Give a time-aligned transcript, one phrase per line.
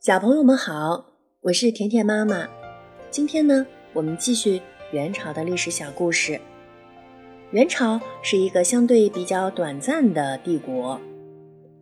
[0.00, 1.04] 小朋友们好，
[1.42, 2.48] 我是甜甜妈妈。
[3.10, 6.40] 今天呢，我们继续元朝的历史小故事。
[7.50, 10.98] 元朝是一个相对比较短暂的帝国，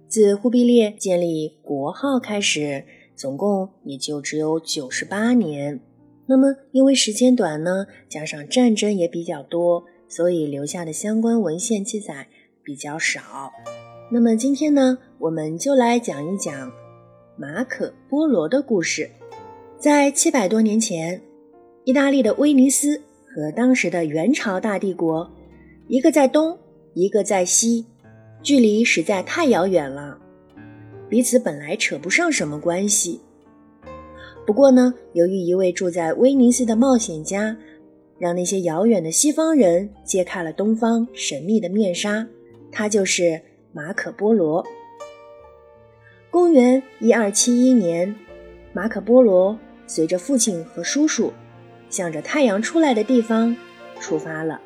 [0.09, 2.85] 自忽必烈建立国号开始，
[3.15, 5.79] 总共也就只有九十八年。
[6.27, 12.27] 那么，因为时间短呢，加上战争也比较多，所以留下的相关文献记载
[12.65, 13.53] 比较少。
[14.11, 16.73] 那么今天呢，我们就来讲一讲。
[17.41, 19.09] 马可·波罗的故事，
[19.79, 21.23] 在七百多年前，
[21.85, 23.01] 意大利的威尼斯
[23.33, 25.31] 和当时的元朝大帝国，
[25.87, 26.59] 一个在东，
[26.95, 27.87] 一个在西，
[28.43, 30.19] 距离实在太遥远了，
[31.09, 33.21] 彼此本来扯不上什么关系。
[34.45, 37.57] 不过呢，由于一位住在威尼斯的冒险家，
[38.19, 42.27] 让那些遥远的西方人揭开了东方神秘的面纱，
[42.73, 44.67] 他就是马可·波罗。
[46.31, 48.15] 公元一二七一年，
[48.75, 51.33] 马可·波罗随着父亲和叔叔，
[51.89, 53.57] 向着太阳出来的地方
[53.99, 54.61] 出发了。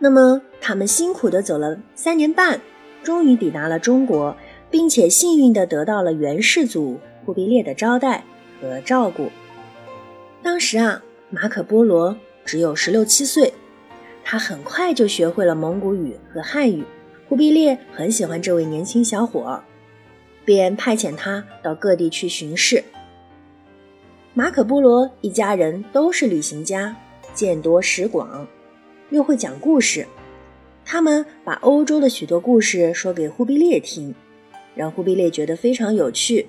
[0.00, 2.60] 那么，他们辛苦地走了三年半，
[3.04, 4.36] 终于抵达了中国，
[4.68, 8.24] 并且幸运地得到了元世祖忽必烈的招待
[8.60, 9.28] 和照顾。
[10.42, 13.54] 当时啊，马可·波罗只有十六七岁，
[14.24, 16.82] 他很快就学会了蒙古语和汉语。
[17.28, 19.62] 忽必烈很喜欢这位年轻小伙。
[20.48, 22.82] 便派遣他到各地去巡视。
[24.32, 26.96] 马可·波罗一家人都是旅行家，
[27.34, 28.48] 见多识广，
[29.10, 30.06] 又会讲故事。
[30.86, 34.14] 他们把欧洲的许多故事说给忽必烈听，
[34.74, 36.46] 让忽必烈觉得非常有趣。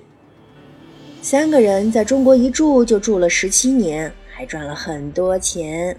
[1.20, 5.94] 三个人在中国一住就住了十七年，还赚了很多钱。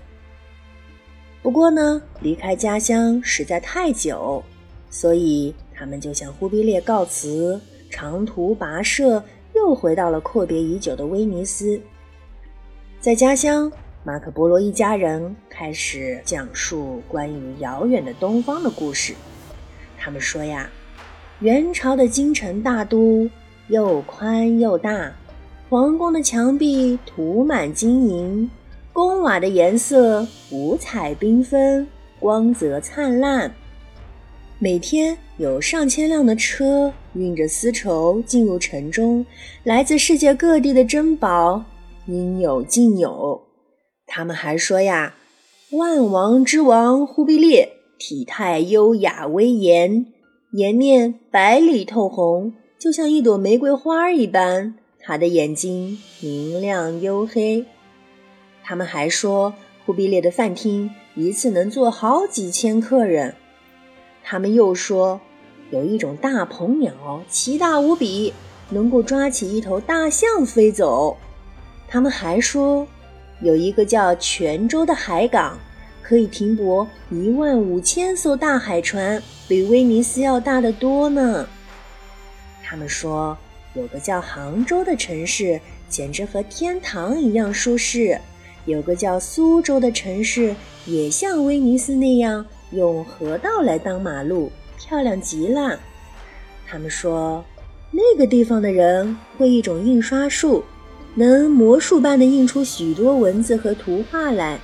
[1.43, 4.43] 不过呢，离开家乡实在太久，
[4.89, 7.61] 所以他们就向忽必烈告辞。
[7.91, 11.79] 长途跋涉，又回到了阔别已久的威尼斯。
[12.99, 13.71] 在家乡，
[14.03, 19.13] 马可·波罗一家人开始讲述关于遥远的东方的故事。
[19.99, 20.69] 他们说呀，
[21.41, 23.29] 元朝的京城大都
[23.67, 25.11] 又宽又大，
[25.69, 28.49] 皇宫的墙壁涂满金银，
[28.93, 31.87] 宫瓦的颜色五彩缤纷，
[32.19, 33.53] 光泽灿烂。
[34.59, 39.25] 每天有上千辆的车运着丝绸进入城中，
[39.63, 41.63] 来自世界各地的珍宝
[42.07, 43.41] 应有尽有。
[44.07, 45.15] 他们还说呀，
[45.71, 50.07] 万王之王忽必烈体态优雅威严，
[50.53, 54.75] 颜面白里透红，就像一朵玫瑰花一般。
[55.03, 57.65] 他的眼睛明亮黝黑。
[58.63, 59.53] 他们还说，
[59.85, 63.33] 忽必烈的饭厅一次能坐好几千客人。
[64.23, 65.19] 他们又说，
[65.71, 68.33] 有一种大鹏鸟，奇大无比，
[68.69, 71.17] 能够抓起一头大象飞走。
[71.87, 72.85] 他们还说，
[73.41, 75.57] 有一个叫泉州的海港，
[76.03, 81.47] 可以停泊一万五千艘大海船，比威尼斯要大得多呢。
[82.61, 83.37] 他们说，
[83.73, 88.19] 有个叫杭州的城市，简直和天堂一样舒适；
[88.65, 90.53] 有个叫苏州的城市，
[90.85, 92.45] 也像威尼斯那样。
[92.71, 94.49] 用河道来当马路，
[94.81, 95.79] 漂亮极了。
[96.67, 97.45] 他们说，
[97.91, 100.63] 那个地方的人会一种印刷术，
[101.15, 104.59] 能魔术般的印出许多文字和图画来。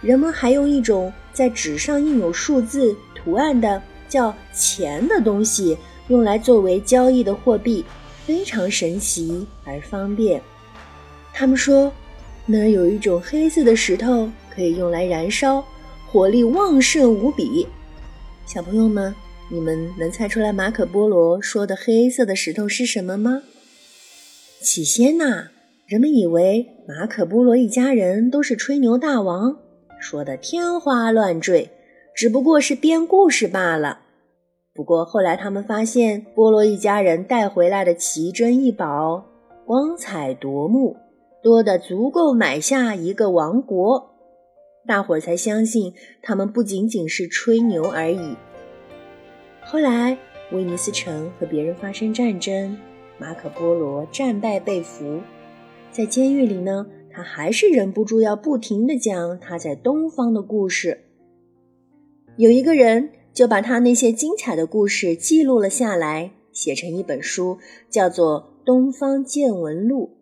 [0.00, 7.84] 人们还用一种在纸上印有数字图案的叫钱的东西，用来作为交易的货币，
[8.24, 10.40] 非常神奇而方便。
[11.32, 11.92] 他们说，
[12.46, 15.64] 那儿有一种黑色的石头，可以用来燃烧。
[16.06, 17.66] 火力旺盛无比，
[18.48, 19.14] 小朋友们，
[19.50, 23.42] 你们能猜出来马可波罗说的黑色的石头是什么吗？
[24.62, 25.48] 起先呐，
[25.86, 29.58] 人们以为马可波罗一家人都是吹牛大王，
[30.00, 31.68] 说的天花乱坠，
[32.16, 33.98] 只不过是编故事罢了。
[34.72, 39.26] 不过后来他们发现，波罗一家人带回来的奇珍异宝，
[39.66, 40.96] 光彩夺目，
[41.42, 44.14] 多得足够买下一个王国。
[44.88, 45.92] 大伙儿才相信，
[46.22, 48.34] 他们不仅仅是吹牛而已。
[49.60, 50.16] 后来，
[50.50, 52.74] 威尼斯城和别人发生战争，
[53.18, 55.20] 马可·波罗战败被俘，
[55.92, 61.04] 在监狱里呢，他还是忍不住要不停地讲他在东方的故事。
[62.38, 67.58] 有一个人就把他那些精彩的故事记录了下来，写成一本书，
[67.90, 70.12] 叫做《东方见闻录》，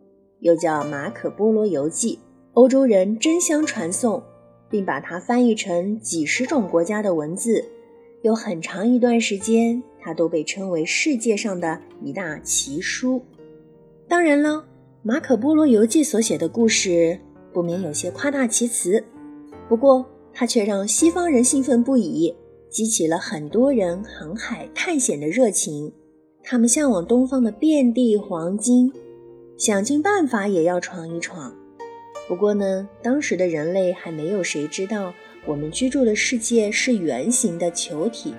[0.40, 2.16] 又叫《马可·波罗游记》，
[2.54, 4.24] 欧洲人争相传颂。
[4.76, 7.64] 并把它翻译成几十种国家的文字，
[8.20, 13.22] 有很长一段时间，它都被称为世界上的一大奇书。
[14.06, 14.50] 当然了，
[15.02, 17.18] 《马可·波罗游记》所写的故事
[17.54, 19.02] 不免有些夸大其词，
[19.66, 22.34] 不过它却让西方人兴奋不已，
[22.68, 25.90] 激起了很多人航海探险的热情。
[26.44, 28.92] 他们向往东方的遍地黄金，
[29.56, 31.56] 想尽办法也要闯一闯。
[32.28, 35.14] 不过呢，当时的人类还没有谁知道
[35.44, 38.34] 我们居住的世界是圆形的球体，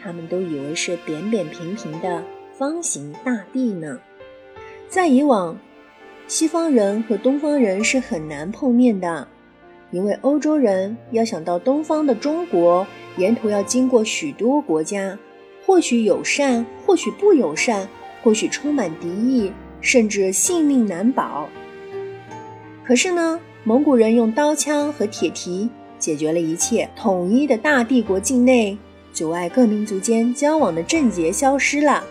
[0.00, 2.22] 他们都以为是扁扁平平的
[2.52, 3.98] 方形大地呢。
[4.88, 5.58] 在以往，
[6.26, 9.26] 西方人和东方人是很难碰面的，
[9.90, 15.18] 因为欧洲人要想到东方的中国，沿途要经过许多国家。
[15.64, 17.88] 或许友善，或许不友善，
[18.22, 19.52] 或许充满敌意，
[19.82, 21.48] 甚至性命难保。
[22.88, 25.68] 可是呢，蒙古人用刀枪和铁蹄
[25.98, 28.78] 解决了一切，统一的大帝国境内
[29.12, 32.02] 阻碍各民族间交往的症结消失了。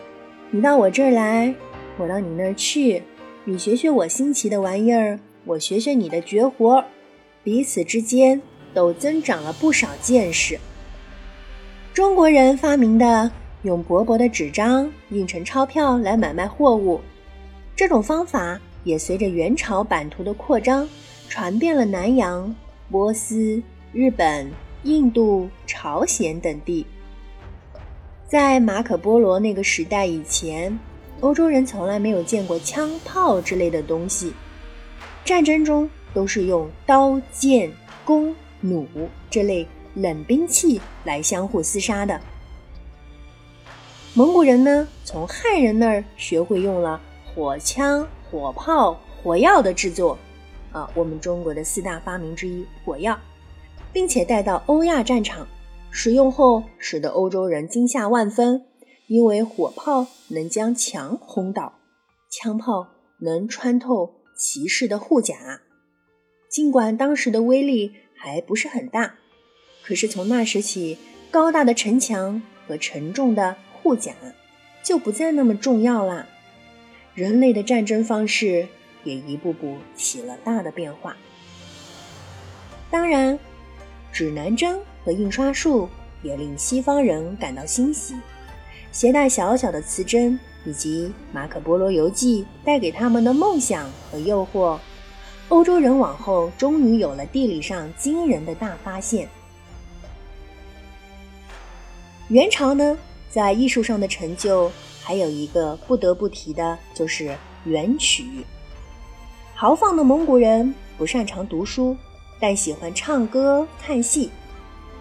[0.51, 1.51] 你到我这儿来，
[1.97, 3.01] 我到你那儿去，
[3.43, 6.85] 你学学我新奇的玩意儿，我学学你的绝活，
[7.43, 8.39] 彼此之间
[8.71, 10.59] 都增长了不少见识。
[11.91, 13.31] 中国人发明的。
[13.63, 17.01] 用薄薄的纸张印成钞票来买卖货物，
[17.75, 20.87] 这种方法也随着元朝版图的扩张，
[21.27, 22.55] 传遍了南洋、
[22.89, 23.61] 波斯、
[23.91, 24.49] 日本、
[24.83, 26.85] 印度、朝鲜等地。
[28.25, 30.79] 在马可·波罗那个时代以前，
[31.19, 34.31] 欧洲人从来没有见过枪炮之类的东西，
[35.25, 37.69] 战争中都是用刀、剑、
[38.05, 38.87] 弓、弩
[39.29, 42.21] 这类冷兵器来相互厮杀的。
[44.13, 50.17] 蒙古人呢，从汉人那儿学会用了火枪、火炮、火药的制作，
[50.71, 53.17] 啊，我们中国的四大发明之一火药，
[53.91, 55.47] 并且带到欧亚战场，
[55.91, 58.65] 使用后使得欧洲人惊吓万分，
[59.07, 61.73] 因为火炮能将墙轰倒，
[62.29, 62.87] 枪炮
[63.19, 65.61] 能穿透骑士的护甲。
[66.49, 69.15] 尽管当时的威力还不是很大，
[69.83, 70.97] 可是从那时起，
[71.31, 73.55] 高大的城墙和沉重的。
[73.83, 74.11] 护甲
[74.83, 76.27] 就不再那么重要啦，
[77.17, 78.67] 人类的战争方式
[79.03, 81.17] 也一步步起了大的变化。
[82.91, 83.39] 当然，
[84.13, 85.89] 指南针和印刷术
[86.21, 88.13] 也令西方人感到欣喜。
[88.91, 94.77] 携带小小的磁针以及《马可·波罗游记》带给他们的梦想和诱惑，
[95.49, 99.27] 欧洲人往后终于有了地理上惊人的大发现。
[102.27, 102.95] 元朝呢？
[103.31, 104.71] 在艺术上的成就，
[105.07, 107.33] 还有一个不得不提的，就是
[107.63, 108.43] 元曲。
[109.55, 111.95] 豪放的蒙古人不擅长读书，
[112.41, 114.29] 但喜欢唱歌、看戏。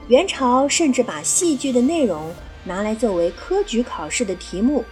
[0.06, 2.32] 元朝甚至把戏剧的内容
[2.62, 4.84] 拿来作为科举考试的题目，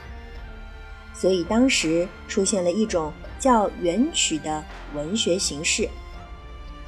[1.14, 4.64] 所以当时出现了一种叫元曲的
[4.96, 5.88] 文学形式。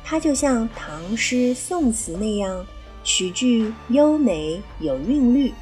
[0.02, 2.66] 它就像唐诗宋词那样，
[3.04, 5.54] 曲句优美有韵律。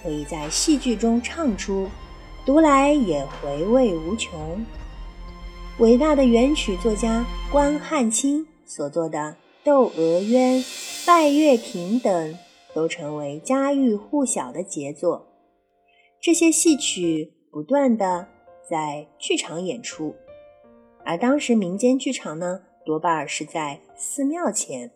[0.00, 1.90] 可以在戏剧中唱出，
[2.48, 4.64] 读来也回味无穷。
[5.80, 7.22] 伟大的元曲作家
[7.52, 9.18] 关汉卿所作的
[9.62, 10.56] 《窦娥冤》
[11.06, 12.38] 《拜月亭》等，
[12.72, 15.26] 都成为家喻户晓的杰作。
[16.22, 18.26] 这些戏曲不断的
[18.66, 20.16] 在剧场演出，
[21.04, 24.90] 而当时民间剧场呢，多半是在寺庙前。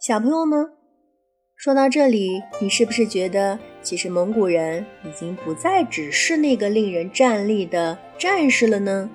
[0.00, 0.77] 小朋友们。
[1.58, 9.10] 说到这里，你是不是觉得其实蒙古人已经不再只是那个令人战栗的战士了呢？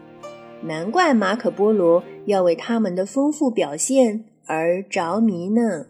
[0.61, 5.85] 难怪马可·波罗要为他们的丰富表现而着迷呢。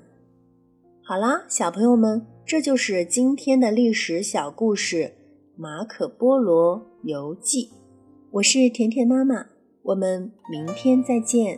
[1.03, 4.97] 好啦，小朋友们，这就是今天的历史小故事
[5.57, 7.65] 《马可·波罗游记》。
[8.29, 9.47] 我是甜甜妈妈，
[9.81, 11.57] 我们明天再见。